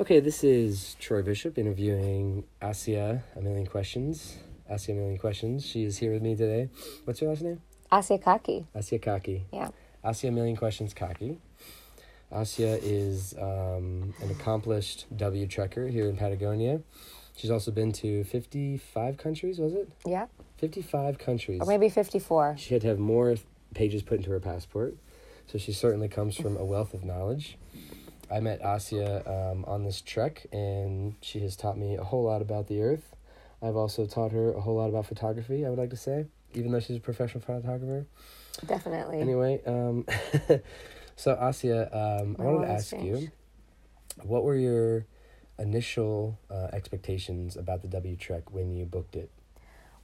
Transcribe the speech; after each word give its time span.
Okay, 0.00 0.20
this 0.20 0.44
is 0.44 0.94
Troy 1.00 1.22
Bishop 1.22 1.58
interviewing 1.58 2.44
Asia 2.62 3.24
A 3.34 3.40
Million 3.40 3.66
Questions. 3.66 4.36
Asia 4.70 4.92
A 4.92 4.94
Million 4.94 5.18
Questions. 5.18 5.66
She 5.66 5.82
is 5.82 5.98
here 5.98 6.12
with 6.12 6.22
me 6.22 6.36
today. 6.36 6.68
What's 7.04 7.20
your 7.20 7.30
last 7.30 7.42
name? 7.42 7.60
Asia 7.92 8.16
Kaki. 8.16 8.64
Asia 8.76 9.00
Kaki. 9.00 9.42
Yeah. 9.52 9.70
Asia 10.04 10.28
A 10.28 10.30
Million 10.30 10.54
Questions 10.54 10.94
Kaki. 10.94 11.40
Asia 12.30 12.78
is 12.80 13.34
um, 13.40 14.14
an 14.22 14.30
accomplished 14.30 15.06
W 15.16 15.48
trekker 15.48 15.90
here 15.90 16.08
in 16.08 16.16
Patagonia. 16.16 16.80
She's 17.36 17.50
also 17.50 17.72
been 17.72 17.90
to 17.94 18.22
55 18.22 19.16
countries, 19.16 19.58
was 19.58 19.74
it? 19.74 19.90
Yeah. 20.06 20.26
55 20.58 21.18
countries. 21.18 21.60
Or 21.60 21.66
maybe 21.66 21.88
54. 21.88 22.54
She 22.56 22.74
had 22.74 22.82
to 22.82 22.86
have 22.86 23.00
more 23.00 23.34
pages 23.74 24.02
put 24.02 24.18
into 24.18 24.30
her 24.30 24.38
passport. 24.38 24.94
So 25.48 25.58
she 25.58 25.72
certainly 25.72 26.08
comes 26.08 26.36
from 26.36 26.56
a 26.56 26.64
wealth 26.64 26.94
of 26.94 27.04
knowledge. 27.04 27.58
I 28.30 28.40
met 28.40 28.60
Asia 28.62 29.22
um, 29.26 29.64
on 29.66 29.84
this 29.84 30.00
trek, 30.00 30.46
and 30.52 31.14
she 31.20 31.40
has 31.40 31.56
taught 31.56 31.78
me 31.78 31.96
a 31.96 32.04
whole 32.04 32.24
lot 32.24 32.42
about 32.42 32.68
the 32.68 32.82
earth. 32.82 33.16
I've 33.62 33.76
also 33.76 34.06
taught 34.06 34.32
her 34.32 34.52
a 34.52 34.60
whole 34.60 34.76
lot 34.76 34.88
about 34.88 35.06
photography, 35.06 35.66
I 35.66 35.70
would 35.70 35.78
like 35.78 35.90
to 35.90 35.96
say, 35.96 36.26
even 36.54 36.72
though 36.72 36.80
she's 36.80 36.96
a 36.96 37.00
professional 37.00 37.42
photographer. 37.42 38.06
Definitely. 38.66 39.20
Anyway, 39.20 39.60
um, 39.66 40.06
so 41.16 41.38
Asia, 41.40 41.88
um, 41.92 42.36
I 42.38 42.42
wanted 42.42 42.66
to 42.66 42.72
ask 42.72 42.90
has 42.90 43.04
you, 43.04 43.30
what 44.22 44.44
were 44.44 44.56
your 44.56 45.06
initial 45.58 46.38
uh, 46.50 46.68
expectations 46.72 47.56
about 47.56 47.82
the 47.82 47.88
W 47.88 48.16
Trek 48.16 48.52
when 48.52 48.74
you 48.74 48.84
booked 48.84 49.16
it? 49.16 49.30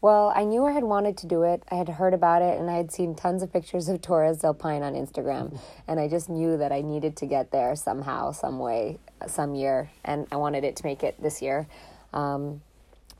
Well, 0.04 0.34
I 0.36 0.44
knew 0.44 0.66
I 0.66 0.72
had 0.72 0.84
wanted 0.84 1.16
to 1.16 1.26
do 1.26 1.44
it. 1.44 1.62
I 1.70 1.76
had 1.76 1.88
heard 1.88 2.12
about 2.12 2.42
it 2.42 2.60
and 2.60 2.70
I 2.70 2.74
had 2.74 2.92
seen 2.92 3.14
tons 3.14 3.42
of 3.42 3.50
pictures 3.50 3.88
of 3.88 4.02
Torres 4.02 4.36
del 4.36 4.52
Paine 4.52 4.82
on 4.82 4.92
Instagram. 4.92 5.58
And 5.88 5.98
I 5.98 6.08
just 6.08 6.28
knew 6.28 6.58
that 6.58 6.72
I 6.72 6.82
needed 6.82 7.16
to 7.16 7.26
get 7.26 7.52
there 7.52 7.74
somehow, 7.74 8.32
some 8.32 8.59
way, 8.59 8.98
some 9.26 9.54
year. 9.54 9.90
And 10.04 10.26
I 10.30 10.36
wanted 10.36 10.62
it 10.62 10.76
to 10.76 10.84
make 10.84 11.02
it 11.02 11.22
this 11.22 11.40
year. 11.40 11.66
Um, 12.12 12.60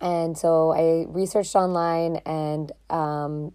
and 0.03 0.37
so 0.37 0.73
I 0.73 1.07
researched 1.09 1.57
online 1.57 2.17
and 2.27 2.71
um, 2.91 3.53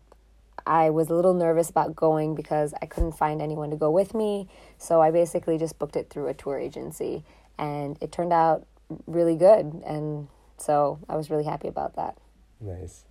I 0.66 0.90
was 0.90 1.12
a 1.12 1.14
little 1.14 1.36
nervous 1.36 1.70
about 1.70 1.96
going 1.96 2.34
because 2.34 2.74
I 2.82 2.88
couldn't 2.88 3.12
find 3.12 3.44
anyone 3.44 3.70
to 3.70 3.76
go 3.76 3.92
with 3.92 4.16
me. 4.16 4.50
So 4.80 5.02
I 5.02 5.12
basically 5.12 5.60
just 5.60 5.78
booked 5.78 5.98
it 5.98 6.10
through 6.10 6.30
a 6.30 6.34
tour 6.34 6.58
agency. 6.58 7.24
And 7.60 7.96
it 8.02 8.12
turned 8.12 8.34
out 8.34 8.66
really 9.06 9.36
good. 9.36 9.84
And 9.86 10.30
so 10.58 10.98
I 11.08 11.16
was 11.16 11.30
really 11.30 11.46
happy 11.46 11.68
about 11.68 11.96
that. 11.96 12.18
Nice. 12.60 13.06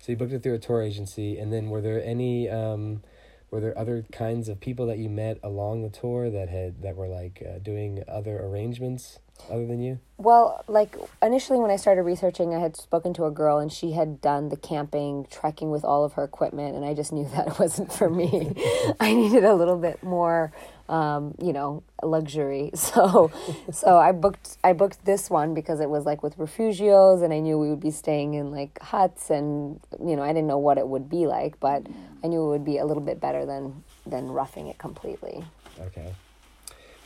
So 0.00 0.12
you 0.12 0.16
booked 0.16 0.32
it 0.32 0.42
through 0.42 0.54
a 0.54 0.58
tour 0.58 0.82
agency, 0.82 1.38
and 1.38 1.52
then 1.52 1.68
were 1.68 1.82
there 1.82 2.02
any 2.02 2.48
um, 2.48 3.02
were 3.50 3.60
there 3.60 3.76
other 3.76 4.04
kinds 4.12 4.48
of 4.48 4.58
people 4.58 4.86
that 4.86 4.98
you 4.98 5.10
met 5.10 5.38
along 5.42 5.82
the 5.82 5.90
tour 5.90 6.30
that 6.30 6.48
had 6.48 6.82
that 6.82 6.96
were 6.96 7.08
like 7.08 7.42
uh, 7.46 7.58
doing 7.58 8.02
other 8.08 8.42
arrangements 8.42 9.18
other 9.50 9.66
than 9.66 9.80
you? 9.80 9.98
Well, 10.18 10.64
like 10.68 10.96
initially 11.22 11.58
when 11.58 11.70
I 11.70 11.76
started 11.76 12.02
researching, 12.02 12.54
I 12.54 12.58
had 12.58 12.76
spoken 12.76 13.14
to 13.14 13.24
a 13.24 13.30
girl 13.30 13.58
and 13.58 13.72
she 13.72 13.92
had 13.92 14.20
done 14.20 14.50
the 14.50 14.56
camping, 14.56 15.26
trekking 15.30 15.70
with 15.70 15.84
all 15.84 16.04
of 16.04 16.14
her 16.14 16.24
equipment, 16.24 16.76
and 16.76 16.84
I 16.84 16.94
just 16.94 17.12
knew 17.12 17.28
that 17.34 17.48
it 17.48 17.58
wasn't 17.58 17.92
for 17.92 18.10
me. 18.10 18.52
I 19.00 19.14
needed 19.14 19.44
a 19.44 19.54
little 19.54 19.78
bit 19.78 20.02
more, 20.02 20.52
um, 20.88 21.34
you 21.40 21.52
know, 21.52 21.82
luxury. 22.02 22.70
So, 22.80 23.30
so 23.72 23.98
I 23.98 24.12
booked 24.12 24.56
I 24.64 24.72
booked 24.72 25.04
this 25.04 25.30
one 25.30 25.54
because 25.54 25.80
it 25.80 25.88
was 25.88 26.04
like 26.04 26.22
with 26.22 26.36
refugios, 26.38 27.22
and 27.22 27.32
I 27.32 27.38
knew 27.38 27.58
we 27.58 27.70
would 27.70 27.80
be 27.80 27.92
staying 27.92 28.34
in 28.34 28.50
like 28.50 28.80
huts, 28.80 29.30
and 29.30 29.80
you 30.04 30.16
know, 30.16 30.22
I 30.22 30.28
didn't 30.28 30.48
know 30.48 30.58
what 30.58 30.76
it 30.76 30.88
would 30.88 31.08
be 31.08 31.26
like, 31.26 31.60
but 31.60 31.86
I 32.24 32.26
knew 32.26 32.42
it 32.44 32.48
would 32.48 32.64
be 32.64 32.78
a 32.78 32.84
little 32.84 33.02
bit 33.02 33.20
better 33.20 33.46
than 33.46 33.84
than 34.06 34.28
roughing 34.28 34.66
it 34.66 34.78
completely. 34.78 35.44
Okay. 35.78 36.12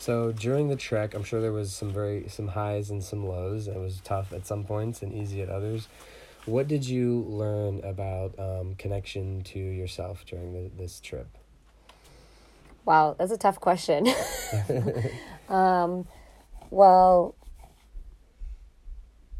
So 0.04 0.32
during 0.32 0.68
the 0.68 0.76
trek, 0.76 1.14
I'm 1.14 1.24
sure 1.24 1.40
there 1.40 1.50
was 1.50 1.74
some 1.74 1.90
very 1.90 2.28
some 2.28 2.48
highs 2.48 2.90
and 2.90 3.02
some 3.02 3.26
lows. 3.26 3.68
It 3.68 3.78
was 3.78 4.02
tough 4.04 4.34
at 4.34 4.46
some 4.46 4.62
points 4.62 5.00
and 5.00 5.14
easy 5.14 5.40
at 5.40 5.48
others. 5.48 5.88
What 6.44 6.68
did 6.68 6.86
you 6.86 7.24
learn 7.26 7.80
about 7.82 8.38
um, 8.38 8.74
connection 8.74 9.40
to 9.44 9.58
yourself 9.58 10.26
during 10.26 10.52
the, 10.52 10.70
this 10.76 11.00
trip? 11.00 11.26
Wow, 12.84 13.16
that's 13.18 13.32
a 13.32 13.38
tough 13.38 13.60
question. 13.60 14.06
um, 15.48 16.06
well, 16.68 17.34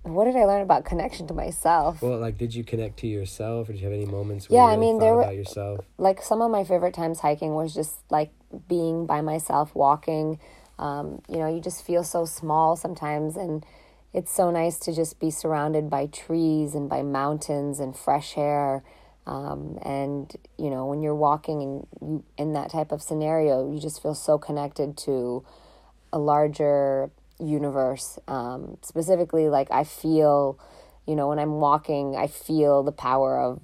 what 0.05 0.25
did 0.27 0.37
I 0.37 0.45
learn 0.45 0.63
about 0.63 0.85
connection 0.85 1.27
to 1.29 1.35
myself? 1.35 2.01
Well, 2.03 2.19
like, 2.19 2.39
did 2.39 2.55
you 2.55 2.63
connect 2.65 2.99
to 3.01 3.07
yourself, 3.07 3.69
or 3.69 3.73
did 3.73 3.81
you 3.81 3.87
have 3.89 3.95
any 3.95 4.07
moments 4.07 4.49
where 4.49 4.61
Yeah, 4.61 4.67
you 4.67 4.73
I 4.73 4.77
mean, 4.77 4.99
there 4.99 5.15
were- 5.15 5.23
about 5.23 5.35
yourself? 5.37 5.81
like 5.99 6.23
some 6.23 6.43
of 6.43 6.51
my 6.51 6.65
favorite 6.65 6.95
times 6.95 7.21
hiking 7.21 7.55
was 7.55 7.75
just 7.75 7.97
like 8.11 8.31
being 8.69 9.07
by 9.07 9.21
myself 9.21 9.75
walking 9.75 10.39
um, 10.79 11.23
you 11.29 11.39
know 11.39 11.47
you 11.49 11.61
just 11.61 11.85
feel 11.85 12.03
so 12.03 12.25
small 12.25 12.75
sometimes 12.77 13.37
and 13.37 13.65
it's 14.13 14.33
so 14.33 14.51
nice 14.51 14.79
to 14.79 14.93
just 14.93 15.21
be 15.21 15.31
surrounded 15.31 15.89
by 15.89 16.07
trees 16.07 16.75
and 16.75 16.89
by 16.89 17.01
mountains 17.03 17.79
and 17.79 17.97
fresh 17.97 18.37
air 18.37 18.83
um, 19.27 19.79
and 19.83 20.37
you 20.59 20.69
know 20.69 20.85
when 20.87 21.01
you're 21.01 21.15
walking 21.15 21.63
and 21.63 21.87
you 22.01 22.25
in 22.37 22.53
that 22.55 22.71
type 22.71 22.91
of 22.91 23.01
scenario 23.03 23.71
you 23.73 23.79
just 23.79 24.03
feel 24.03 24.15
so 24.15 24.37
connected 24.37 24.97
to 24.97 25.45
a 26.13 26.19
larger 26.19 27.11
universe 27.41 28.19
um, 28.28 28.77
specifically 28.83 29.49
like 29.49 29.71
i 29.71 29.84
feel 29.84 30.59
you 31.06 31.17
know 31.17 31.28
when 31.28 31.39
i'm 31.39 31.61
walking 31.61 32.17
i 32.17 32.27
feel 32.27 32.83
the 32.83 32.93
power 32.93 33.39
of 33.39 33.61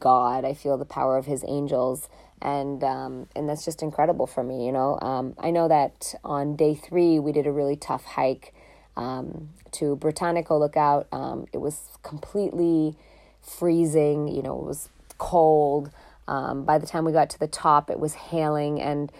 god 0.00 0.44
i 0.44 0.54
feel 0.54 0.78
the 0.78 0.84
power 0.84 1.16
of 1.16 1.26
his 1.26 1.44
angels 1.46 2.08
and 2.40 2.84
um, 2.84 3.26
and 3.34 3.48
that's 3.48 3.64
just 3.64 3.82
incredible 3.82 4.26
for 4.26 4.42
me 4.42 4.66
you 4.66 4.72
know? 4.72 4.98
Um, 5.00 5.34
i 5.38 5.50
know 5.50 5.68
that 5.68 6.14
on 6.24 6.56
day 6.56 6.74
three 6.74 7.18
we 7.18 7.32
did 7.32 7.46
a 7.46 7.52
really 7.52 7.76
tough 7.76 8.04
hike 8.04 8.54
um, 8.96 9.48
to 9.72 9.96
britannico 9.96 10.58
lookout. 10.58 11.08
Um, 11.10 11.46
it 11.52 11.58
was 11.58 11.88
completely 12.02 12.96
freezing 13.42 14.28
you 14.28 14.42
know 14.42 14.58
it 14.58 14.64
was 14.64 14.88
cold. 15.18 15.90
Um, 16.26 16.64
by 16.64 16.78
the 16.78 16.86
time 16.86 17.04
we 17.04 17.12
got 17.12 17.28
to 17.30 17.38
the 17.38 17.46
top 17.46 17.90
it 17.90 17.98
was 17.98 18.14
hailing 18.14 18.80
and 18.80 19.12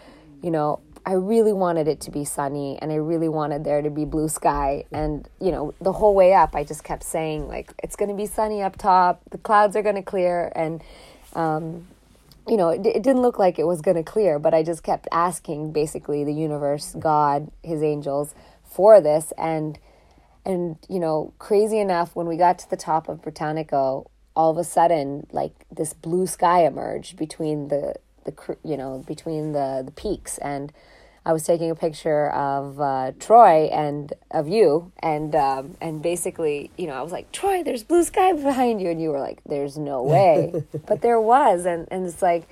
you 0.43 0.51
know 0.51 0.81
I 1.07 1.13
really 1.13 1.53
wanted 1.53 1.87
it 1.87 2.01
to 2.03 2.11
be 2.11 2.25
sunny 2.25 2.79
and 2.81 2.91
I 2.91 2.97
really 2.97 3.29
wanted 3.29 3.65
there 3.65 3.83
to 3.83 3.91
be 3.91 4.05
blue 4.05 4.29
sky. 4.29 4.85
And, 4.91 5.29
you 5.41 5.53
know, 5.53 5.75
the 5.81 5.93
whole 5.93 6.15
way 6.15 6.33
up, 6.33 6.57
I 6.57 6.65
just 6.65 6.83
kept 6.83 7.03
saying, 7.03 7.47
like, 7.47 7.73
it's 7.83 7.95
going 7.95 8.09
to 8.09 8.15
be 8.15 8.27
sunny 8.27 8.63
up 8.63 8.77
top, 8.77 9.21
the 9.31 9.39
clouds 9.39 9.77
are 9.77 9.83
going 9.83 9.97
to 9.97 10.03
clear. 10.03 10.51
And, 10.55 10.83
um, 11.35 11.87
you 12.49 12.57
know, 12.57 12.71
it, 12.71 12.87
it 12.87 13.03
didn't 13.03 13.21
look 13.21 13.39
like 13.39 13.59
it 13.59 13.67
was 13.67 13.83
going 13.83 13.99
to 13.99 14.03
clear, 14.03 14.39
but 14.39 14.55
I 14.55 14.63
just 14.63 14.83
kept 14.83 15.07
asking 15.13 15.73
basically 15.73 16.25
the 16.25 16.33
universe, 16.33 16.97
God, 16.99 17.51
his 17.63 17.83
angels 17.83 18.35
for 18.65 19.01
this. 19.03 19.33
And, 19.37 19.79
and, 20.47 20.79
you 20.89 21.01
know, 21.01 21.35
crazy 21.39 21.81
enough, 21.81 22.17
when 22.17 22.27
we 22.27 22.39
got 22.39 22.59
to 22.61 22.71
the 22.71 22.77
top 22.77 23.11
of 23.11 23.21
Britannico, 23.21 24.07
all 24.37 24.51
of 24.51 24.57
a 24.57 24.65
sudden, 24.65 25.27
like 25.33 25.53
this 25.71 25.93
blue 25.93 26.27
sky 26.27 26.65
emerged 26.65 27.17
between 27.17 27.69
the, 27.69 27.95
the 28.25 28.57
you 28.65 28.77
know 28.77 29.05
between 29.07 29.53
the 29.53 29.83
the 29.85 29.93
peaks 29.93 30.39
and 30.39 30.73
I 31.27 31.33
was 31.33 31.45
taking 31.45 31.71
a 31.71 31.75
picture 31.75 32.31
of 32.31 32.81
uh, 32.81 33.13
Troy 33.19 33.67
and 33.73 34.13
of 34.31 34.47
you 34.47 34.93
and 34.99 35.35
um, 35.35 35.77
and 35.81 36.03
basically 36.03 36.71
you 36.77 36.87
know 36.87 36.95
I 36.95 37.03
was 37.03 37.13
like 37.13 37.33
Troy 37.33 37.63
there's 37.63 37.83
blue 37.83 38.05
sky 38.05 38.33
behind 38.33 38.81
you. 38.81 38.91
And 38.91 39.01
you 39.01 39.11
were 39.11 39.21
like 39.21 39.41
there's 39.47 39.79
no 39.79 40.03
way. 40.03 40.53
But 40.87 41.01
there 41.01 41.21
was. 41.21 41.65
And 41.65 41.89
and 41.91 42.07
it's 42.07 42.21
like 42.21 42.49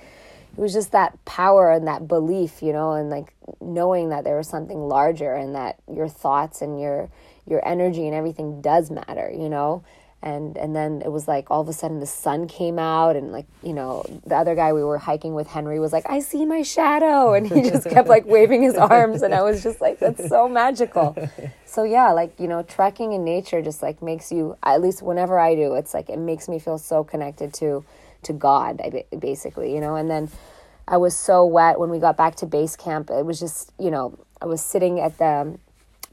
it 0.57 0.59
was 0.59 0.73
just 0.73 0.91
that 0.91 1.23
power 1.25 1.71
and 1.71 1.87
that 1.87 2.07
belief 2.07 2.61
you 2.61 2.73
know 2.73 2.93
and 2.93 3.09
like 3.09 3.33
knowing 3.59 4.09
that 4.09 4.23
there 4.23 4.37
was 4.37 4.47
something 4.47 4.87
larger 4.87 5.33
and 5.33 5.55
that 5.55 5.77
your 5.91 6.07
thoughts 6.07 6.61
and 6.61 6.79
your 6.79 7.09
your 7.47 7.65
energy 7.67 8.05
and 8.05 8.15
everything 8.15 8.61
does 8.61 8.91
matter 8.91 9.31
you 9.31 9.49
know 9.49 9.83
and 10.23 10.57
and 10.57 10.73
then 10.73 11.01
it 11.03 11.11
was 11.11 11.27
like 11.27 11.51
all 11.51 11.59
of 11.59 11.67
a 11.67 11.73
sudden 11.73 11.99
the 11.99 12.05
sun 12.05 12.47
came 12.47 12.79
out 12.79 13.17
and 13.17 13.33
like 13.33 13.45
you 13.61 13.73
know 13.73 14.05
the 14.25 14.35
other 14.35 14.55
guy 14.55 14.71
we 14.71 14.81
were 14.81 14.97
hiking 14.97 15.33
with 15.35 15.47
henry 15.47 15.79
was 15.79 15.91
like 15.91 16.05
i 16.09 16.19
see 16.19 16.45
my 16.45 16.63
shadow. 16.63 17.33
And 17.43 17.47
he 17.47 17.69
just 17.69 17.89
kept 17.89 18.07
like 18.07 18.25
waving 18.25 18.61
his 18.61 18.75
arms 18.75 19.21
and 19.21 19.33
i 19.35 19.41
was 19.41 19.61
just 19.61 19.81
like 19.81 19.99
that's 19.99 20.29
so 20.29 20.47
magical. 20.47 21.15
So 21.65 21.83
yeah 21.83 22.11
like 22.11 22.39
you 22.39 22.47
know 22.47 22.63
trekking 22.63 23.11
in 23.11 23.25
nature 23.25 23.61
just 23.61 23.81
like 23.81 24.01
makes 24.01 24.31
you 24.31 24.55
at 24.63 24.81
least 24.81 25.01
whenever 25.01 25.37
i 25.39 25.55
do 25.55 25.73
it's 25.73 25.93
like 25.93 26.09
it 26.09 26.19
makes 26.19 26.47
me 26.47 26.59
feel 26.59 26.77
so 26.77 27.03
connected 27.03 27.53
to 27.55 27.83
to 28.23 28.33
god 28.33 28.81
basically 29.19 29.73
you 29.73 29.81
know? 29.81 29.95
And 29.95 30.09
then 30.09 30.29
i 30.87 30.95
was 30.97 31.17
so 31.17 31.45
wet 31.45 31.79
when 31.79 31.89
we 31.89 31.99
got 31.99 32.15
back 32.15 32.35
to 32.35 32.45
base 32.45 32.75
camp. 32.75 33.09
It 33.09 33.25
was 33.25 33.39
just 33.39 33.71
you 33.77 33.91
know 33.91 34.17
i 34.41 34.45
was 34.45 34.61
sitting 34.61 34.99
at 34.99 35.17
the 35.17 35.57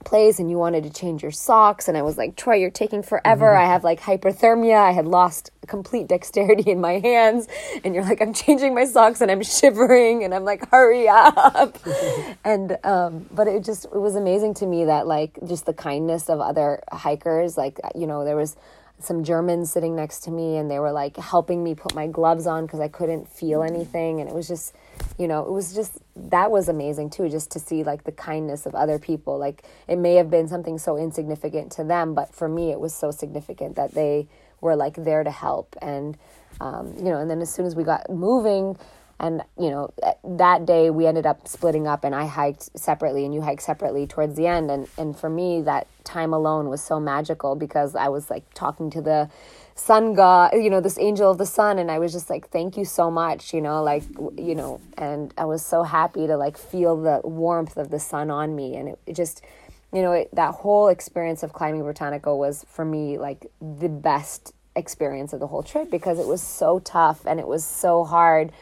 place 0.05 0.39
and 0.39 0.51
you 0.51 0.57
wanted 0.57 0.85
to 0.85 0.91
change 0.91 1.23
your 1.23 1.31
socks 1.31 1.89
and 1.89 1.97
I 1.97 2.03
was 2.03 2.17
like, 2.17 2.37
Troy, 2.37 2.57
you're 2.57 2.71
taking 2.71 3.03
forever. 3.03 3.55
I 3.55 3.67
have 3.67 3.85
like 3.85 4.01
hyperthermia. 4.01 4.77
I 4.77 4.93
had 4.93 5.07
lost 5.07 5.51
complete 5.67 6.09
dexterity 6.09 6.71
in 6.71 6.81
my 6.81 6.99
hands 6.99 7.49
and 7.85 7.95
you're 7.95 8.05
like, 8.05 8.21
I'm 8.21 8.33
changing 8.33 8.75
my 8.75 8.85
socks 8.85 9.21
and 9.21 9.31
I'm 9.31 9.43
shivering 9.43 10.25
and 10.25 10.35
I'm 10.35 10.45
like, 10.45 10.69
hurry 10.71 11.09
up. 11.09 11.79
and 12.45 12.79
um 12.85 13.27
but 13.31 13.47
it 13.47 13.65
just 13.65 13.85
it 13.85 14.01
was 14.01 14.15
amazing 14.17 14.55
to 14.55 14.67
me 14.67 14.87
that 14.87 15.07
like 15.07 15.39
just 15.47 15.67
the 15.67 15.75
kindness 15.75 16.29
of 16.29 16.41
other 16.41 16.83
hikers, 16.91 17.57
like 17.57 17.79
you 17.95 18.07
know, 18.07 18.25
there 18.25 18.37
was 18.37 18.57
some 19.03 19.25
Germans 19.25 19.73
sitting 19.73 19.97
next 19.97 20.21
to 20.21 20.31
me 20.31 20.57
and 20.57 20.71
they 20.71 20.79
were 20.79 20.93
like 20.93 21.17
helping 21.17 21.63
me 21.63 21.75
put 21.75 21.95
my 21.95 22.07
gloves 22.07 22.47
on 22.47 22.67
because 22.67 22.81
I 22.81 22.89
couldn't 22.89 23.29
feel 23.29 23.63
anything. 23.63 24.21
And 24.21 24.29
it 24.29 24.35
was 24.35 24.49
just, 24.49 24.75
you 25.19 25.29
know, 25.29 25.43
it 25.43 25.51
was 25.51 25.75
just, 25.75 25.99
that 26.17 26.51
was 26.51 26.69
amazing 26.69 27.11
too, 27.11 27.29
just 27.29 27.51
to 27.53 27.61
see 27.61 27.83
like 27.83 28.05
the 28.05 28.13
kindness 28.13 28.67
of 28.67 28.75
other 28.75 28.99
people. 28.99 29.39
Like 29.39 29.65
it 29.89 29.97
may 29.97 30.15
have 30.15 30.31
been 30.31 30.49
something 30.49 30.79
so 30.79 30.97
insignificant 30.97 31.73
to 31.73 31.85
them, 31.85 32.15
but 32.15 32.35
for 32.35 32.49
me, 32.49 32.71
it 32.71 32.81
was 32.81 32.95
so 32.95 33.11
significant 33.11 33.77
that 33.77 33.95
they 33.95 34.29
were 34.61 34.77
like 34.77 34.95
there 34.97 35.25
to 35.25 35.31
help. 35.31 35.77
And, 35.81 36.17
um, 36.61 36.95
you 36.97 37.05
know, 37.05 37.19
and 37.19 37.31
then 37.31 37.41
as 37.41 37.53
soon 37.53 37.67
as 37.67 37.75
we 37.75 37.85
got 37.85 38.11
moving, 38.11 38.77
and 39.21 39.43
you 39.59 39.71
know 39.71 39.93
eh, 40.03 40.15
that 40.25 40.67
day 40.67 40.91
we 40.91 41.07
ended 41.07 41.27
up 41.27 41.47
splitting 41.47 41.87
up 41.87 42.03
and 42.03 42.15
i 42.15 42.27
hiked 42.27 42.77
separately 42.77 43.25
and 43.25 43.35
you 43.35 43.43
hiked 43.43 43.63
separately 43.63 44.07
towards 44.07 44.35
the 44.35 44.47
end. 44.47 44.71
And 44.71 44.89
and 44.99 45.17
for 45.17 45.31
me 45.31 45.61
that 45.63 45.87
time 46.03 46.33
alone 46.33 46.69
was 46.69 46.83
so 46.83 46.99
magical 46.99 47.55
because 47.55 47.95
i 47.95 48.09
was 48.09 48.31
like 48.31 48.43
talking 48.55 48.91
to 48.91 49.03
the 49.03 49.31
sun 49.77 50.15
god 50.15 50.53
you 50.55 50.71
know 50.71 50.81
this 50.81 50.99
angel 50.99 51.31
of 51.31 51.39
the 51.39 51.47
sun. 51.47 51.79
And 51.79 51.91
i 51.91 51.99
was 51.99 52.13
just 52.13 52.31
like 52.31 52.49
thank 52.49 52.77
you 52.77 52.85
so 52.85 53.11
much 53.11 53.55
you 53.55 53.61
know 53.61 53.83
like 53.83 54.03
you 54.37 54.55
know 54.55 54.81
and 54.99 55.33
i 55.39 55.45
was 55.45 55.65
so 55.65 55.83
happy 55.83 56.27
to 56.27 56.37
like 56.37 56.57
feel 56.57 57.01
the 57.01 57.21
warmth 57.23 57.77
of 57.77 57.91
the 57.91 58.01
sun 58.01 58.31
on 58.31 58.57
me. 58.57 58.75
And 58.77 58.89
it, 58.89 58.99
it 59.07 59.17
just 59.17 59.45
you 59.93 60.03
know 60.03 60.13
it, 60.13 60.31
that 60.35 60.55
whole 60.55 60.89
experience 60.89 61.43
of 61.43 61.53
climbing 61.53 61.83
britannico 61.83 62.37
was 62.37 62.65
for 62.69 62.85
me 62.85 63.19
like 63.19 63.47
the 63.61 63.89
best 63.89 64.55
experience 64.77 65.33
of 65.33 65.41
the 65.41 65.49
whole 65.49 65.65
trip 65.65 65.91
because 65.91 66.19
it 66.19 66.27
was 66.27 66.41
so 66.41 66.79
tough 66.79 67.27
and 67.27 67.41
it 67.41 67.47
was 67.47 67.65
so 67.65 68.05
hard 68.05 68.53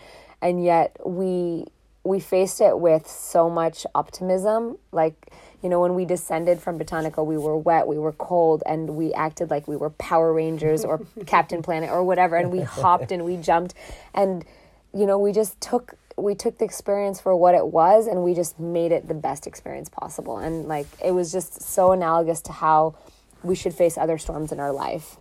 and 0.41 0.63
yet 0.63 0.97
we 1.05 1.65
we 2.05 2.21
faced 2.21 2.61
it 2.61 2.79
with 2.79 3.07
so 3.07 3.51
much 3.51 3.85
optimism. 3.95 4.79
Like 4.93 5.33
you 5.63 5.69
know 5.69 5.81
when 5.81 5.95
we 5.95 6.05
descended 6.05 6.61
from 6.61 6.79
botanical 6.79 7.27
we 7.27 7.37
were 7.37 7.57
wet 7.57 7.87
we 7.87 7.99
were 7.99 8.13
cold 8.13 8.63
and 8.67 8.91
we 8.91 9.13
acted 9.13 9.51
like 9.51 9.67
we 9.69 9.77
were 9.77 9.91
power 9.91 10.33
rangers 10.33 10.85
or 10.85 11.01
captain 11.27 11.63
planet 11.63 11.91
or 11.91 12.03
whatever. 12.05 12.37
And 12.37 12.51
we 12.51 12.61
hopped 12.61 13.13
and 13.13 13.25
we 13.25 13.37
jumped. 13.37 13.75
And 14.15 14.45
you 14.95 15.07
know 15.07 15.19
we 15.19 15.33
just 15.33 15.61
took 15.61 15.95
we 16.17 16.35
took 16.35 16.59
the 16.59 16.65
experience 16.65 17.21
for 17.21 17.37
what 17.37 17.55
it 17.55 17.69
was 17.69 18.09
and 18.09 18.25
we 18.25 18.35
just 18.35 18.59
made 18.59 18.91
it 18.91 19.07
the 19.07 19.15
best 19.15 19.47
experience 19.47 19.89
possible. 19.89 20.39
And 20.39 20.67
like 20.67 20.87
it 21.05 21.13
was 21.13 21.33
just 21.33 21.63
so 21.63 21.93
analogous 21.93 22.41
to 22.43 22.53
how 22.53 22.97
we 23.43 23.55
should 23.55 23.75
face 23.75 23.97
other 23.97 24.19
storms 24.19 24.51
in 24.51 24.59
our 24.61 24.73
life 24.73 25.17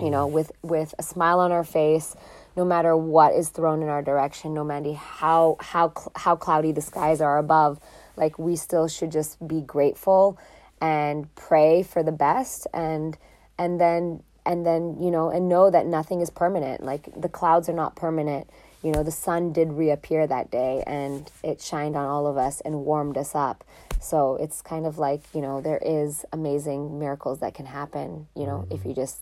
you 0.00 0.10
know 0.10 0.26
mm-hmm. 0.26 0.34
with 0.34 0.52
with 0.62 0.94
a 0.98 1.02
smile 1.02 1.40
on 1.40 1.52
our 1.52 1.64
face 1.64 2.16
no 2.56 2.64
matter 2.64 2.96
what 2.96 3.34
is 3.34 3.50
thrown 3.50 3.82
in 3.82 3.88
our 3.88 4.02
direction, 4.02 4.54
no 4.54 4.64
matter 4.64 4.94
how 4.94 5.56
how 5.60 5.92
how 6.16 6.36
cloudy 6.36 6.72
the 6.72 6.80
skies 6.80 7.20
are 7.20 7.38
above, 7.38 7.78
like 8.16 8.38
we 8.38 8.56
still 8.56 8.88
should 8.88 9.12
just 9.12 9.46
be 9.46 9.60
grateful 9.60 10.38
and 10.80 11.32
pray 11.34 11.82
for 11.82 12.02
the 12.02 12.12
best 12.12 12.66
and 12.72 13.16
and 13.58 13.80
then 13.80 14.22
and 14.44 14.64
then 14.64 14.96
you 15.00 15.10
know 15.10 15.28
and 15.30 15.48
know 15.48 15.70
that 15.70 15.86
nothing 15.86 16.20
is 16.20 16.30
permanent. 16.30 16.82
Like 16.82 17.08
the 17.20 17.28
clouds 17.28 17.68
are 17.68 17.74
not 17.74 17.94
permanent. 17.94 18.48
You 18.82 18.92
know 18.92 19.02
the 19.02 19.12
sun 19.12 19.52
did 19.52 19.72
reappear 19.72 20.26
that 20.26 20.50
day 20.50 20.82
and 20.86 21.30
it 21.42 21.60
shined 21.60 21.96
on 21.96 22.06
all 22.06 22.26
of 22.26 22.38
us 22.38 22.62
and 22.62 22.86
warmed 22.86 23.18
us 23.18 23.34
up. 23.34 23.64
So 24.00 24.36
it's 24.36 24.62
kind 24.62 24.86
of 24.86 24.98
like 24.98 25.22
you 25.34 25.42
know 25.42 25.60
there 25.60 25.80
is 25.84 26.24
amazing 26.32 26.98
miracles 26.98 27.40
that 27.40 27.54
can 27.54 27.66
happen 27.66 28.28
you 28.34 28.46
know 28.46 28.64
mm-hmm. 28.66 28.74
if 28.74 28.86
you 28.86 28.94
just 28.94 29.20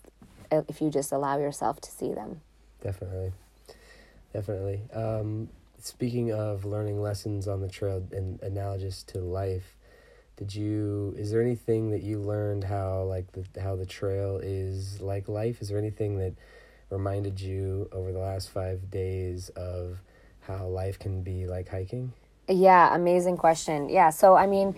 if 0.52 0.80
you 0.80 0.90
just 0.90 1.10
allow 1.10 1.38
yourself 1.38 1.80
to 1.80 1.90
see 1.90 2.12
them 2.12 2.40
definitely. 2.84 3.32
Definitely. 4.32 4.82
Um, 4.92 5.48
speaking 5.78 6.32
of 6.32 6.64
learning 6.64 7.02
lessons 7.02 7.48
on 7.48 7.60
the 7.60 7.68
trail 7.68 8.06
and 8.12 8.40
analogous 8.42 9.02
to 9.02 9.18
life 9.18 9.76
did 10.36 10.54
you 10.54 11.14
is 11.16 11.30
there 11.30 11.40
anything 11.40 11.90
that 11.90 12.02
you 12.02 12.18
learned 12.18 12.64
how 12.64 13.02
like 13.04 13.26
the 13.32 13.60
how 13.60 13.76
the 13.76 13.86
trail 13.86 14.40
is 14.42 15.00
like 15.00 15.28
life? 15.28 15.62
Is 15.62 15.68
there 15.68 15.78
anything 15.78 16.18
that 16.18 16.34
reminded 16.90 17.40
you 17.40 17.88
over 17.92 18.10
the 18.10 18.18
last 18.18 18.50
five 18.50 18.90
days 18.90 19.48
of 19.50 19.98
how 20.40 20.66
life 20.66 20.98
can 20.98 21.22
be 21.22 21.46
like 21.46 21.68
hiking? 21.68 22.12
Yeah 22.48 22.94
amazing 22.94 23.36
question. 23.36 23.88
Yeah 23.88 24.10
so 24.10 24.34
i 24.34 24.46
mean 24.46 24.74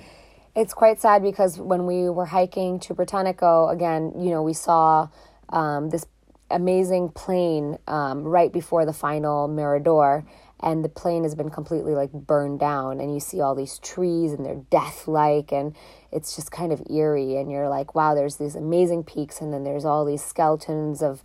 it's 0.55 0.75
quite 0.75 1.01
sad 1.01 1.23
because 1.23 1.59
when 1.59 1.87
we 1.87 2.11
were 2.11 2.27
hiking 2.27 2.79
to 2.81 2.95
britannico 2.95 3.73
again 3.73 4.13
you 4.19 4.31
know 4.31 4.43
we 4.43 4.53
saw 4.53 5.09
um, 5.49 5.89
this 5.91 6.05
amazing 6.51 7.11
plain 7.11 7.79
um, 7.87 8.23
right 8.23 8.53
before 8.53 8.85
the 8.85 8.93
final 8.93 9.49
Mirador, 9.49 10.25
and 10.61 10.85
the 10.85 10.89
plane 10.89 11.23
has 11.23 11.35
been 11.35 11.51
completely 11.51 11.95
like 11.95 12.13
burned 12.13 12.61
down, 12.61 13.01
and 13.01 13.13
you 13.13 13.21
see 13.21 13.41
all 13.41 13.55
these 13.55 13.79
trees 13.79 14.33
and 14.33 14.45
they're 14.45 14.63
death 14.71 15.07
like, 15.07 15.53
and 15.53 15.75
it's 16.13 16.35
just 16.37 16.51
kind 16.51 16.73
of 16.73 16.83
eerie, 16.91 17.37
and 17.37 17.51
you're 17.51 17.69
like, 17.69 17.95
wow, 17.95 18.15
there's 18.15 18.37
these 18.37 18.55
amazing 18.55 19.05
peaks, 19.05 19.41
and 19.41 19.53
then 19.53 19.65
there's 19.65 19.85
all 19.85 20.05
these 20.05 20.25
skeletons 20.25 21.03
of 21.03 21.23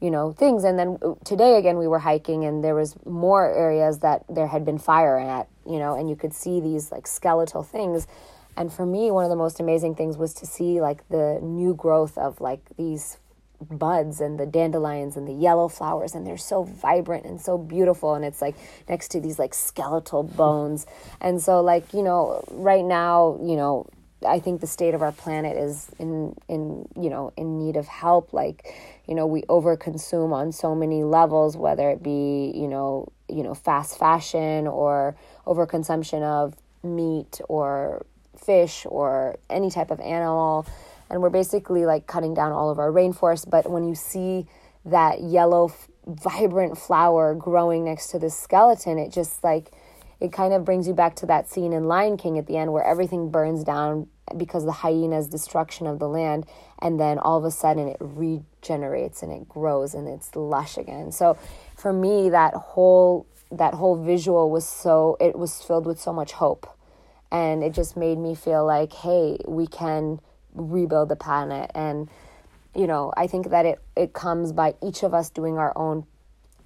you 0.00 0.10
know 0.10 0.32
things 0.32 0.64
and 0.64 0.78
then 0.78 0.98
today 1.24 1.56
again 1.56 1.76
we 1.76 1.86
were 1.86 1.98
hiking 1.98 2.44
and 2.44 2.64
there 2.64 2.74
was 2.74 2.96
more 3.04 3.46
areas 3.46 3.98
that 3.98 4.24
there 4.30 4.46
had 4.46 4.64
been 4.64 4.78
fire 4.78 5.18
at 5.18 5.46
you 5.66 5.78
know 5.78 5.94
and 5.94 6.08
you 6.08 6.16
could 6.16 6.32
see 6.32 6.58
these 6.58 6.90
like 6.90 7.06
skeletal 7.06 7.62
things 7.62 8.06
and 8.56 8.72
for 8.72 8.86
me 8.86 9.10
one 9.10 9.24
of 9.24 9.30
the 9.30 9.36
most 9.36 9.60
amazing 9.60 9.94
things 9.94 10.16
was 10.16 10.32
to 10.32 10.46
see 10.46 10.80
like 10.80 11.06
the 11.10 11.38
new 11.42 11.74
growth 11.74 12.16
of 12.16 12.40
like 12.40 12.62
these 12.78 13.18
buds 13.60 14.20
and 14.20 14.38
the 14.38 14.46
dandelions 14.46 15.16
and 15.16 15.28
the 15.28 15.32
yellow 15.32 15.68
flowers 15.68 16.14
and 16.14 16.26
they're 16.26 16.38
so 16.38 16.62
vibrant 16.62 17.26
and 17.26 17.40
so 17.40 17.58
beautiful 17.58 18.14
and 18.14 18.24
it's 18.24 18.40
like 18.40 18.56
next 18.88 19.08
to 19.08 19.20
these 19.20 19.38
like 19.38 19.54
skeletal 19.54 20.22
bones. 20.22 20.86
And 21.20 21.42
so 21.42 21.60
like 21.60 21.92
you 21.92 22.02
know 22.02 22.44
right 22.50 22.84
now 22.84 23.38
you 23.42 23.56
know 23.56 23.86
I 24.26 24.38
think 24.38 24.60
the 24.60 24.66
state 24.66 24.94
of 24.94 25.02
our 25.02 25.12
planet 25.12 25.56
is 25.56 25.90
in 25.98 26.34
in 26.48 26.88
you 26.96 27.10
know 27.10 27.32
in 27.36 27.58
need 27.58 27.76
of 27.76 27.86
help. 27.86 28.32
Like 28.32 28.74
you 29.06 29.14
know 29.14 29.26
we 29.26 29.42
overconsume 29.42 30.32
on 30.32 30.52
so 30.52 30.74
many 30.74 31.04
levels 31.04 31.56
whether 31.56 31.90
it 31.90 32.02
be 32.02 32.52
you 32.54 32.68
know 32.68 33.08
you 33.28 33.42
know 33.42 33.54
fast 33.54 33.98
fashion 33.98 34.66
or 34.66 35.16
overconsumption 35.46 36.22
of 36.22 36.54
meat 36.82 37.40
or 37.48 38.04
fish 38.36 38.86
or 38.88 39.38
any 39.48 39.70
type 39.70 39.90
of 39.90 40.00
animal 40.00 40.66
and 41.10 41.20
we're 41.20 41.30
basically 41.30 41.84
like 41.84 42.06
cutting 42.06 42.34
down 42.34 42.52
all 42.52 42.70
of 42.70 42.78
our 42.78 42.90
rainforest. 42.90 43.50
But 43.50 43.70
when 43.70 43.84
you 43.84 43.94
see 43.94 44.46
that 44.84 45.22
yellow, 45.22 45.66
f- 45.66 45.88
vibrant 46.06 46.78
flower 46.78 47.34
growing 47.34 47.84
next 47.84 48.08
to 48.08 48.18
this 48.18 48.38
skeleton, 48.38 48.98
it 48.98 49.12
just 49.12 49.42
like 49.44 49.72
it 50.20 50.32
kind 50.32 50.52
of 50.52 50.64
brings 50.64 50.86
you 50.86 50.94
back 50.94 51.16
to 51.16 51.26
that 51.26 51.48
scene 51.48 51.72
in 51.72 51.84
Lion 51.84 52.16
King 52.16 52.38
at 52.38 52.46
the 52.46 52.56
end 52.56 52.72
where 52.72 52.84
everything 52.84 53.30
burns 53.30 53.64
down 53.64 54.06
because 54.36 54.64
the 54.64 54.72
hyena's 54.72 55.26
destruction 55.26 55.86
of 55.86 55.98
the 55.98 56.08
land, 56.08 56.46
and 56.80 57.00
then 57.00 57.18
all 57.18 57.36
of 57.36 57.44
a 57.44 57.50
sudden 57.50 57.88
it 57.88 57.96
regenerates 57.98 59.22
and 59.22 59.32
it 59.32 59.48
grows 59.48 59.94
and 59.94 60.06
it's 60.06 60.36
lush 60.36 60.76
again. 60.76 61.10
So 61.10 61.36
for 61.76 61.92
me, 61.92 62.30
that 62.30 62.54
whole 62.54 63.26
that 63.50 63.74
whole 63.74 63.96
visual 63.96 64.48
was 64.50 64.66
so 64.66 65.16
it 65.20 65.36
was 65.36 65.60
filled 65.60 65.84
with 65.84 66.00
so 66.00 66.12
much 66.12 66.32
hope 66.32 66.68
and 67.32 67.62
it 67.62 67.72
just 67.74 67.96
made 67.96 68.18
me 68.18 68.34
feel 68.34 68.64
like 68.64 68.92
hey 68.92 69.38
we 69.46 69.66
can 69.66 70.20
rebuild 70.54 71.08
the 71.08 71.16
planet. 71.16 71.70
And 71.74 72.08
you 72.74 72.86
know 72.86 73.12
i 73.16 73.26
think 73.26 73.50
that 73.50 73.66
it 73.66 73.80
it 73.96 74.12
comes 74.12 74.52
by 74.52 74.74
each 74.82 75.02
of 75.02 75.12
us 75.12 75.30
doing 75.30 75.58
our 75.58 75.76
own 75.76 76.06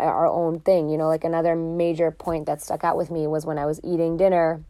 our 0.01 0.27
own 0.27 0.59
thing. 0.61 0.89
You 0.91 0.99
know 0.99 1.07
like 1.07 1.25
another 1.25 1.55
major 1.55 2.11
point 2.11 2.47
that 2.47 2.61
stuck 2.61 2.83
out 2.83 2.97
with 2.97 3.11
me 3.11 3.27
was 3.27 3.47
when 3.47 3.59
i 3.59 3.67
was 3.67 3.81
eating 3.85 4.17
dinner 4.17 4.63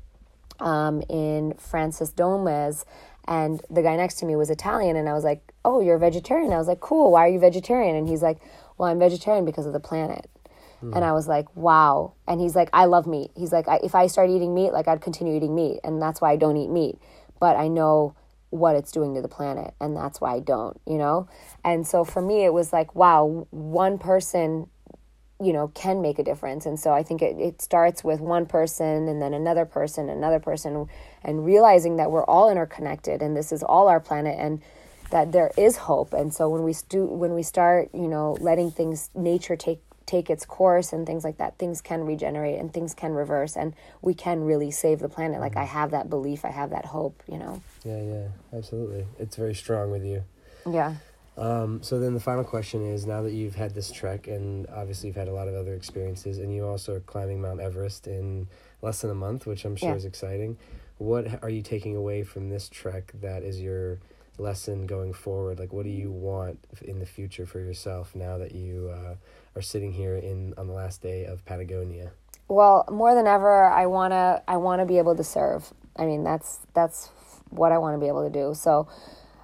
um, 0.61 1.03
in 1.09 1.55
francis 1.55 2.11
domes 2.11 2.85
and 3.27 3.61
the 3.71 3.83
guy 3.83 3.97
next 3.97 4.17
to 4.17 4.27
me 4.27 4.37
was 4.37 4.51
italian 4.51 4.97
and 4.97 5.09
i 5.09 5.13
was 5.13 5.25
like 5.25 5.53
oh 5.65 5.81
you're 5.81 5.97
a 5.97 5.99
vegetarian. 5.99 6.53
I 6.53 6.59
was 6.59 6.69
like 6.69 6.81
cool 6.81 7.11
why 7.11 7.27
are 7.27 7.29
you 7.29 7.39
vegetarian? 7.39 7.97
And 7.97 8.07
he's 8.07 8.23
like 8.23 8.39
well 8.77 8.89
i'm 8.89 8.99
vegetarian 8.99 9.45
because 9.45 9.67
of 9.67 9.73
the 9.73 9.81
planet. 9.81 10.31
Mm. 10.83 10.95
and 10.95 11.05
i 11.05 11.13
was 11.13 11.27
like 11.27 11.47
wow. 11.57 12.13
And 12.29 12.41
he's 12.41 12.55
like 12.55 12.69
i 12.73 12.85
love 12.85 13.07
meat. 13.07 13.31
He's 13.35 13.51
like 13.51 13.67
if 13.83 13.95
i 13.95 14.07
start 14.07 14.31
eating 14.31 14.55
meat 14.55 14.73
like 14.73 14.87
i'd 14.87 15.01
continue 15.01 15.35
eating 15.35 15.55
meat 15.55 15.81
and 15.83 16.01
that's 16.01 16.21
why 16.21 16.33
i 16.33 16.37
don't 16.37 16.59
eat 16.59 16.71
meat. 16.71 16.99
But 17.41 17.57
i 17.57 17.67
know 17.67 18.15
what 18.55 18.77
it's 18.77 18.93
doing 18.93 19.15
to 19.15 19.21
the 19.21 19.29
planet 19.29 19.75
and 19.81 19.97
that's 19.97 20.21
why 20.21 20.35
I 20.35 20.41
don't, 20.41 20.81
you 20.87 20.97
know? 20.97 21.29
And 21.65 21.87
so 21.87 22.05
for 22.05 22.23
me 22.23 22.45
it 22.45 22.53
was 22.53 22.73
like, 22.73 22.95
wow, 22.95 23.49
one 23.51 23.99
person 23.99 24.69
you 25.43 25.53
know 25.53 25.67
can 25.75 26.01
make 26.01 26.21
a 26.21 26.23
difference 26.23 26.65
and 26.65 26.79
so 26.79 26.93
i 26.93 27.03
think 27.03 27.21
it, 27.21 27.37
it 27.41 27.61
starts 27.61 28.05
with 28.05 28.21
one 28.21 28.47
person 28.47 29.09
and 29.09 29.21
then 29.21 29.35
another 29.35 29.65
person 29.65 30.09
another 30.09 30.39
person 30.39 30.87
and 31.25 31.45
realizing 31.45 31.97
that 31.97 32.09
we're 32.09 32.25
all 32.27 32.49
interconnected 32.49 33.21
and 33.21 33.37
this 33.37 33.51
is 33.51 33.61
all 33.61 33.89
our 33.89 33.99
planet 33.99 34.37
and 34.39 34.63
that 35.11 35.33
there 35.33 35.51
is 35.59 35.77
hope 35.77 36.13
and 36.13 36.33
so 36.33 36.49
when 36.49 36.63
we 36.63 36.73
stu- 36.73 37.07
when 37.07 37.35
we 37.35 37.43
start 37.43 37.91
you 37.93 38.07
know 38.07 38.37
letting 38.41 38.71
things 38.71 39.11
nature 39.13 39.57
take 39.57 39.81
take 40.07 40.31
its 40.31 40.45
course 40.45 40.93
and 40.93 41.07
things 41.07 41.25
like 41.25 41.39
that, 41.39 41.59
things 41.59 41.81
can 41.81 42.05
regenerate 42.05 42.59
and 42.59 42.73
things 42.73 42.95
can 42.95 43.13
reverse 43.13 43.57
and 43.57 43.75
we 44.03 44.15
can 44.15 44.45
really 44.45 44.71
save 44.71 44.99
the 44.99 45.09
planet. 45.09 45.41
Like 45.41 45.57
I 45.57 45.65
mm-hmm. 45.65 45.75
have 45.75 45.91
that 45.93 46.11
belief, 46.11 46.45
I 46.45 46.51
have 46.51 46.71
that 46.71 46.87
hope, 46.87 47.23
you 47.31 47.39
know. 47.39 47.63
Yeah, 47.85 48.03
yeah, 48.03 48.29
absolutely. 48.53 49.07
It's 49.19 49.37
very 49.37 49.55
strong 49.55 49.91
with 49.91 50.05
you. 50.05 50.25
Yeah. 50.71 50.97
Um, 51.37 51.83
so 51.83 51.99
then 51.99 52.15
the 52.15 52.21
final 52.21 52.45
question 52.45 52.87
is 52.87 53.07
now 53.07 53.23
that 53.23 53.33
you've 53.33 53.57
had 53.57 53.75
this 53.75 53.91
trek 53.91 54.29
and 54.29 54.69
obviously 54.69 55.09
you've 55.09 55.17
had 55.17 55.27
a 55.27 55.33
lot 55.33 55.49
of 55.49 55.55
other 55.55 55.75
experiences 55.75 56.39
and 56.39 56.55
you 56.55 56.65
also 56.65 56.95
are 56.95 57.01
climbing 57.01 57.41
Mount 57.41 57.61
Everest 57.61 58.07
in 58.07 58.47
less 58.83 59.01
than 59.01 59.11
a 59.11 59.15
month, 59.15 59.47
which 59.47 59.65
I'm 59.65 59.75
sure 59.75 59.91
yeah. 59.91 59.97
is 59.97 60.05
exciting. 60.05 60.57
What 60.99 61.43
are 61.43 61.51
you 61.51 61.63
taking 61.63 61.97
away 61.97 62.23
from 62.23 62.51
this 62.51 62.69
trek 62.69 63.13
that 63.21 63.43
is 63.43 63.61
your 63.61 63.99
lesson 64.39 64.87
going 64.87 65.13
forward? 65.13 65.59
Like, 65.59 65.73
what 65.73 65.85
do 65.85 65.91
you 65.91 66.11
want 66.11 66.59
in 66.83 66.99
the 66.99 67.07
future 67.07 67.47
for 67.47 67.61
yourself 67.61 68.15
now 68.15 68.39
that 68.39 68.55
you 68.55 68.91
uh, 68.93 69.15
are 69.57 69.63
sitting 69.63 69.93
here 69.93 70.17
in 70.17 70.55
on 70.57 70.67
the 70.67 70.73
last 70.73 71.03
day 71.03 71.25
of 71.25 71.45
Patagonia? 71.45 72.13
Well, 72.49 72.85
more 72.91 73.15
than 73.15 73.27
ever, 73.27 73.65
I 73.65 73.87
wanna 73.87 74.43
I 74.47 74.57
wanna 74.59 74.87
be 74.87 74.99
able 74.99 75.17
to 75.17 75.25
serve. 75.25 75.73
I 75.97 76.07
mean, 76.07 76.25
that's 76.25 76.61
that's 76.75 77.11
what 77.51 77.73
I 77.73 77.79
want 77.79 77.95
to 77.95 78.01
be 78.01 78.09
able 78.09 78.25
to 78.25 78.31
do. 78.31 78.55
So, 78.55 78.89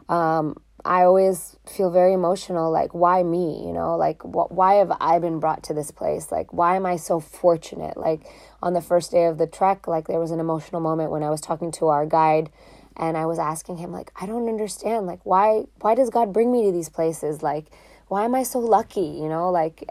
um, 0.08 0.60
I 0.84 1.02
always 1.02 1.56
feel 1.66 1.90
very 1.90 2.12
emotional. 2.12 2.70
Like, 2.70 2.94
why 2.94 3.22
me? 3.22 3.64
You 3.66 3.72
know, 3.72 3.96
like, 3.96 4.22
wh- 4.22 4.50
why 4.50 4.74
have 4.74 4.92
I 5.00 5.18
been 5.18 5.38
brought 5.38 5.62
to 5.64 5.74
this 5.74 5.90
place? 5.90 6.32
Like, 6.32 6.52
why 6.52 6.76
am 6.76 6.86
I 6.86 6.96
so 6.96 7.20
fortunate? 7.20 7.96
Like, 7.96 8.22
on 8.62 8.72
the 8.72 8.80
first 8.80 9.10
day 9.10 9.26
of 9.26 9.38
the 9.38 9.46
trek, 9.46 9.86
like, 9.86 10.08
there 10.08 10.18
was 10.18 10.30
an 10.30 10.40
emotional 10.40 10.80
moment 10.80 11.10
when 11.10 11.22
I 11.22 11.30
was 11.30 11.40
talking 11.40 11.70
to 11.72 11.88
our 11.88 12.06
guide 12.06 12.50
and 12.96 13.16
I 13.16 13.26
was 13.26 13.38
asking 13.38 13.78
him, 13.78 13.92
like, 13.92 14.12
I 14.20 14.26
don't 14.26 14.48
understand. 14.48 15.06
Like, 15.06 15.20
why, 15.24 15.64
why 15.80 15.94
does 15.94 16.10
God 16.10 16.32
bring 16.32 16.52
me 16.52 16.66
to 16.66 16.72
these 16.72 16.88
places? 16.88 17.42
Like, 17.42 17.66
why 18.08 18.24
am 18.24 18.34
I 18.34 18.42
so 18.42 18.58
lucky? 18.58 19.18
You 19.20 19.28
know, 19.28 19.50
like, 19.50 19.88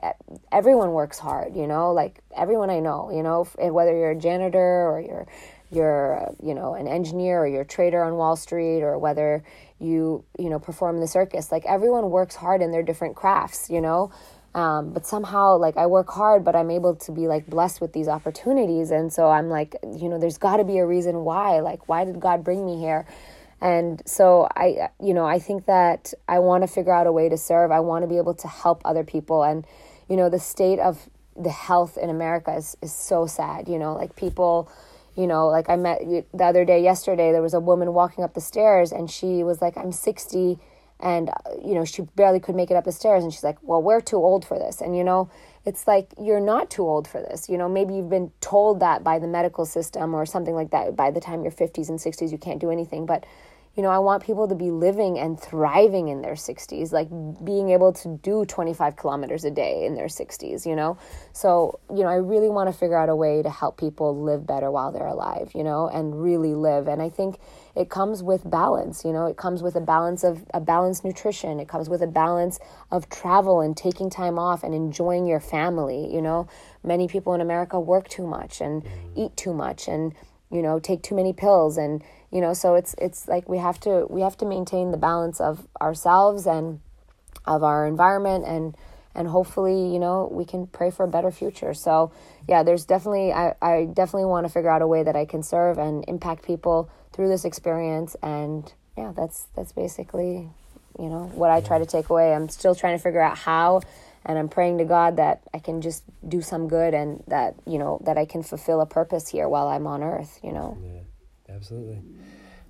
everyone 0.51 0.91
works 0.91 1.20
hard, 1.20 1.56
you 1.56 1.68
know, 1.68 1.94
like, 1.94 2.22
everyone 2.36 2.70
I 2.70 2.79
know, 2.79 3.12
you 3.12 3.24
know, 3.24 3.46
whether 3.58 3.91
you're 3.91 4.12
a 4.12 4.15
janitor 4.15 4.60
or 4.60 5.00
you're, 5.00 5.27
you're, 5.72 6.27
uh, 6.27 6.32
you 6.44 6.53
know, 6.53 6.74
an 6.74 6.88
engineer 6.88 7.39
or 7.39 7.48
you're 7.48 7.62
a 7.62 7.65
trader 7.65 8.03
on 8.03 8.15
Wall 8.15 8.36
Street 8.36 8.82
or 8.82 8.98
whether 8.98 9.44
you 9.79 10.24
you 10.38 10.50
know 10.50 10.60
perform 10.60 10.96
in 10.96 11.01
the 11.01 11.08
circus 11.08 11.51
like 11.51 11.65
everyone 11.65 12.10
works 12.10 12.36
hard 12.36 12.62
in 12.62 12.72
their 12.72 12.84
different 12.84 13.15
crafts 13.15 13.70
you 13.70 13.82
know 13.82 14.12
um, 14.60 14.92
but 14.92 15.06
somehow 15.06 15.56
like 15.58 15.78
i 15.78 15.86
work 15.86 16.10
hard 16.10 16.44
but 16.44 16.56
i'm 16.56 16.70
able 16.70 16.94
to 16.96 17.12
be 17.12 17.28
like 17.28 17.48
blessed 17.48 17.80
with 17.80 17.94
these 17.94 18.08
opportunities. 18.08 18.92
And 18.92 19.12
so 19.12 19.30
i'm 19.30 19.50
like 19.50 19.75
you 19.84 20.10
know 20.10 20.20
there's 20.20 20.38
got 20.38 20.58
to 20.58 20.66
be 20.66 20.78
a 20.80 20.86
reason 20.86 21.24
why. 21.24 21.60
Like 21.62 21.88
why 21.88 22.04
did 22.06 22.20
god 22.20 22.44
bring 22.44 22.66
me 22.66 22.78
here? 22.80 23.06
And 23.62 24.01
so 24.06 24.48
i 24.56 24.89
you 25.01 25.13
know 25.13 25.25
i 25.25 25.39
think 25.39 25.66
that 25.66 26.13
i 26.28 26.39
want 26.39 26.63
to 26.63 26.68
figure 26.68 26.94
out 26.94 27.08
a 27.08 27.12
way 27.12 27.30
to 27.30 27.38
serve. 27.38 27.72
I 27.72 27.80
want 27.80 28.04
to 28.04 28.08
be 28.08 28.18
able 28.18 28.36
to 28.36 28.48
help 28.48 28.82
other 28.84 29.04
people. 29.04 29.44
And 29.44 29.66
you 30.10 30.18
know 30.18 30.30
the 30.30 30.39
state 30.39 30.80
of 30.80 31.10
the 31.38 31.51
health 31.51 31.98
in 31.98 32.10
america 32.10 32.54
is, 32.54 32.75
is 32.82 32.92
so 32.92 33.25
sad 33.25 33.70
you 33.70 33.80
know 33.80 33.94
like 33.94 34.16
people 34.16 34.70
you 35.16 35.28
know 35.28 35.48
like 35.48 35.70
i 35.70 35.75
met 35.75 36.01
the 36.34 36.44
other 36.44 36.66
day 36.66 36.84
yesterday 36.84 37.32
there 37.32 37.42
was 37.42 37.54
a 37.54 37.60
woman 37.60 37.94
walking 37.94 38.24
up 38.24 38.34
the 38.34 38.42
stairs 38.42 38.92
and 38.92 39.10
she 39.10 39.44
was 39.44 39.62
like 39.62 39.78
i'm 39.78 39.92
60 39.92 40.60
and 41.00 41.29
uh, 41.29 41.34
you 41.63 41.74
know 41.74 41.86
she 41.86 42.01
barely 42.15 42.39
could 42.39 42.56
make 42.56 42.72
it 42.72 42.75
up 42.75 42.86
the 42.86 42.91
stairs. 42.91 43.24
And 43.24 43.34
she's 43.34 43.44
like 43.44 43.58
well 43.62 43.82
we're 43.82 44.01
too 44.01 44.18
old 44.18 44.46
for 44.46 44.58
this. 44.58 44.82
And 44.82 44.96
you 44.98 45.03
know 45.03 45.29
it's 45.65 45.88
like 45.88 46.13
you're 46.20 46.39
not 46.39 46.70
too 46.70 46.84
old 46.84 47.08
for 47.08 47.22
this. 47.22 47.50
You 47.50 47.58
know 47.58 47.70
maybe 47.70 47.96
you've 47.96 48.10
been 48.10 48.32
told 48.41 48.79
that 48.82 49.03
by 49.03 49.20
the 49.20 49.27
medical 49.27 49.65
system 49.65 50.13
or 50.13 50.25
something 50.25 50.56
like 50.56 50.72
that 50.72 50.96
by 50.96 51.12
the 51.12 51.20
time 51.20 51.44
you're 51.44 51.51
50s 51.51 51.89
and 51.89 52.00
60s 52.00 52.32
you 52.32 52.38
can't 52.38 52.60
do 52.60 52.72
anything. 52.72 53.06
But 53.06 53.25
you 53.76 53.84
know, 53.84 53.90
I 53.90 54.00
want 54.00 54.24
people 54.24 54.48
to 54.48 54.56
be 54.56 54.72
living 54.72 55.20
and 55.20 55.40
thriving 55.40 56.10
in 56.10 56.22
their 56.22 56.34
60s, 56.34 56.92
like 56.92 57.08
being 57.46 57.70
able 57.70 57.94
to 57.94 58.20
do 58.24 58.44
25 58.44 58.98
kilometers 58.98 59.46
a 59.46 59.52
day 59.52 59.86
in 59.86 59.96
their 59.96 60.08
60s, 60.08 60.66
you 60.66 60.76
know? 60.76 60.98
So, 61.34 61.80
you 61.90 62.02
know, 62.02 62.10
I 62.10 62.16
really 62.16 62.50
want 62.50 62.70
to 62.70 62.78
figure 62.78 62.98
out 62.98 63.10
a 63.10 63.16
way 63.16 63.42
to 63.42 63.50
help 63.50 63.78
people 63.78 64.22
live 64.22 64.46
better 64.46 64.72
while 64.72 64.92
they're 64.92 65.06
alive, 65.06 65.52
you 65.54 65.64
know, 65.64 65.88
and 65.88 66.22
really 66.22 66.56
live. 66.56 66.88
And 66.88 67.02
I 67.02 67.10
think 67.10 67.38
it 67.76 67.90
comes 67.90 68.24
with 68.24 68.50
balance, 68.50 69.06
you 69.06 69.14
know, 69.14 69.28
it 69.28 69.38
comes 69.38 69.62
with 69.62 69.76
a 69.76 69.82
balance 69.82 70.24
of 70.24 70.44
a 70.54 70.60
balanced 70.60 71.06
nutrition, 71.06 71.60
it 71.60 71.70
comes 71.70 71.90
with 71.90 72.02
a 72.02 72.08
balance 72.08 72.60
of 72.92 73.08
travel 73.10 73.62
and 73.62 73.78
taking 73.78 74.10
time 74.10 74.40
off 74.40 74.64
and 74.64 74.74
enjoying 74.74 75.28
your 75.28 75.40
family, 75.40 76.14
you 76.14 76.22
know? 76.22 76.48
Many 76.84 77.08
people 77.08 77.34
in 77.34 77.40
America 77.40 77.80
work 77.80 78.10
too 78.10 78.26
much 78.26 78.62
and 78.62 78.84
mm-hmm. 78.84 79.20
eat 79.22 79.38
too 79.38 79.54
much 79.54 79.88
and, 79.88 80.14
you 80.52 80.62
know, 80.64 80.80
take 80.80 81.04
too 81.04 81.16
many 81.16 81.34
pills 81.34 81.78
and, 81.78 82.04
you 82.32 82.42
know 82.42 82.54
so 82.54 82.76
it's 82.76 82.96
it's 82.98 83.28
like 83.28 83.50
we 83.50 83.58
have 83.58 83.80
to 83.80 84.06
we 84.10 84.22
have 84.22 84.38
to 84.38 84.46
maintain 84.46 84.92
the 84.92 84.98
balance 84.98 85.40
of 85.40 85.68
ourselves 85.82 86.46
and 86.46 86.80
of 87.46 87.64
our 87.64 87.88
environment 87.88 88.46
and 88.46 88.76
and 89.16 89.28
hopefully 89.28 89.92
you 89.92 90.00
know 90.00 90.30
we 90.32 90.46
can 90.46 90.68
pray 90.68 90.92
for 90.92 91.04
a 91.04 91.08
better 91.08 91.32
future. 91.32 91.74
So 91.74 92.12
yeah 92.48 92.64
there's 92.64 92.86
definitely 92.86 93.34
i, 93.34 93.54
I 93.62 93.86
definitely 93.86 94.26
want 94.26 94.48
to 94.48 94.54
figure 94.54 94.70
out 94.70 94.82
a 94.82 94.88
way 94.88 95.04
that 95.04 95.16
i 95.16 95.26
can 95.26 95.44
serve 95.44 95.78
and 95.78 96.06
impact 96.08 96.46
people 96.46 96.90
through 97.14 97.30
this 97.30 97.46
experience. 97.46 98.16
And 98.22 98.72
yeah 98.98 99.14
that's 99.16 99.48
that's 99.56 99.72
basically 99.72 100.50
you 101.00 101.10
know 101.10 101.32
what 101.34 101.50
i 101.50 101.62
try 101.62 101.80
to 101.80 101.86
take 101.86 102.10
away. 102.10 102.34
I'm 102.34 102.50
still 102.50 102.76
trying 102.76 102.98
to 102.98 103.04
figure 103.04 103.22
out 103.22 103.38
how 103.38 103.82
and 104.26 104.38
i'm 104.38 104.50
praying 104.50 104.78
to 104.80 104.84
god 104.84 105.16
that 105.16 105.42
i 105.54 105.60
can 105.60 105.80
just 105.80 106.04
do 106.28 106.42
some 106.42 106.68
good 106.68 106.94
and 106.94 107.24
that 107.28 107.56
you 107.66 107.80
know 107.80 108.02
that 108.04 108.18
i 108.18 108.26
can 108.26 108.44
fulfill 108.44 108.82
a 108.82 108.86
purpose 108.86 109.30
here 109.30 109.48
while 109.48 109.70
i'm 109.70 109.88
on 109.88 110.04
earth 110.04 110.40
you 110.44 110.52
know. 110.52 110.78
Yeah 110.84 111.00
absolutely 111.53 112.01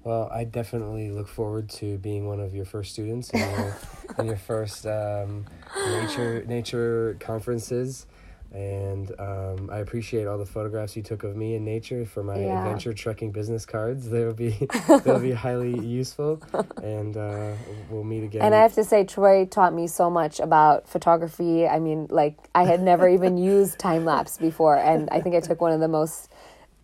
well, 0.03 0.29
I 0.31 0.45
definitely 0.45 1.11
look 1.11 1.27
forward 1.27 1.69
to 1.71 1.97
being 1.97 2.27
one 2.27 2.39
of 2.39 2.55
your 2.55 2.65
first 2.65 2.93
students 2.93 3.29
in 3.31 3.39
your, 3.39 3.77
in 4.19 4.25
your 4.27 4.37
first 4.37 4.85
um, 4.85 5.45
nature 5.87 6.43
nature 6.47 7.17
conferences, 7.19 8.07
and 8.53 9.11
um, 9.19 9.69
I 9.69 9.79
appreciate 9.79 10.25
all 10.25 10.37
the 10.37 10.45
photographs 10.45 10.95
you 10.95 11.03
took 11.03 11.23
of 11.23 11.35
me 11.35 11.55
in 11.55 11.65
nature 11.65 12.05
for 12.05 12.23
my 12.23 12.39
yeah. 12.39 12.59
adventure 12.59 12.93
trekking 12.93 13.31
business 13.31 13.65
cards. 13.65 14.09
They'll 14.09 14.33
be 14.33 14.51
they'll 15.03 15.19
be 15.19 15.33
highly 15.33 15.77
useful, 15.85 16.41
and 16.81 17.17
uh, 17.17 17.51
we'll 17.89 18.05
meet 18.05 18.23
again. 18.23 18.41
And 18.41 18.55
I 18.55 18.61
have 18.61 18.75
to 18.75 18.85
say, 18.85 19.03
Troy 19.03 19.45
taught 19.45 19.73
me 19.73 19.87
so 19.87 20.09
much 20.09 20.39
about 20.39 20.87
photography. 20.87 21.67
I 21.67 21.79
mean, 21.79 22.07
like 22.09 22.37
I 22.55 22.63
had 22.63 22.81
never 22.81 23.09
even 23.09 23.37
used 23.37 23.79
time 23.79 24.05
lapse 24.05 24.37
before, 24.37 24.77
and 24.77 25.09
I 25.11 25.19
think 25.19 25.35
I 25.35 25.41
took 25.41 25.59
one 25.59 25.73
of 25.73 25.81
the 25.81 25.89
most 25.89 26.31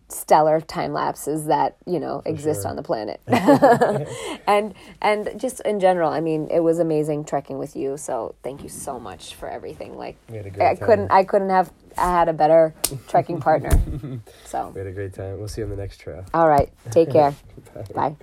stellar 0.08 0.60
time 0.60 0.92
lapses 0.92 1.46
that 1.46 1.76
you 1.86 1.98
know 1.98 2.20
For 2.22 2.28
exist 2.30 2.62
sure. 2.62 2.70
on 2.70 2.76
the 2.76 2.82
planet. 2.82 3.20
And 4.46 4.74
and 5.02 5.40
just 5.40 5.60
in 5.62 5.80
general 5.80 6.10
i 6.12 6.20
mean 6.20 6.46
it 6.50 6.60
was 6.60 6.78
amazing 6.78 7.24
trekking 7.24 7.58
with 7.58 7.74
you 7.74 7.96
so 7.96 8.36
thank 8.44 8.62
you 8.62 8.68
so 8.68 9.00
much 9.00 9.34
for 9.34 9.48
everything. 9.48 9.96
Like 9.96 10.16
i 10.60 10.76
couldn't 10.76 11.10
i 11.10 11.24
couldn't 11.24 11.50
have 11.50 11.72
had 11.96 12.28
a 12.28 12.32
better 12.32 12.74
trekking 13.08 13.40
partner. 13.40 13.70
So. 14.44 14.70
We 14.74 14.78
had 14.78 14.86
a 14.86 14.92
great 14.92 15.12
time. 15.12 15.38
We'll 15.38 15.48
see 15.48 15.60
you 15.60 15.64
on 15.64 15.70
the 15.70 15.76
next 15.76 15.98
trail. 15.98 16.24
All 16.32 16.48
right. 16.48 16.70
Take 16.90 17.10
care. 17.10 17.34
Bye. 17.74 17.84
bye 17.94 18.16